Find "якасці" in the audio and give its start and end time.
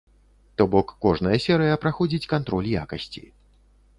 2.87-3.23